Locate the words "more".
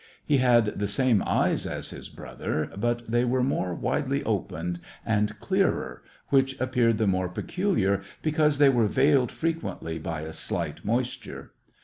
3.43-3.75, 7.05-7.29